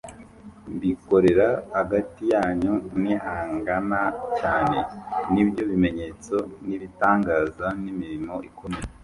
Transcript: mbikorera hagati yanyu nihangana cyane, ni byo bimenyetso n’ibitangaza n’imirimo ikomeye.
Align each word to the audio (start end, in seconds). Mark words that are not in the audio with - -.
mbikorera 0.75 1.47
hagati 1.77 2.21
yanyu 2.33 2.73
nihangana 3.01 4.01
cyane, 4.39 4.77
ni 5.31 5.43
byo 5.47 5.61
bimenyetso 5.69 6.35
n’ibitangaza 6.67 7.67
n’imirimo 7.83 8.33
ikomeye. 8.49 8.87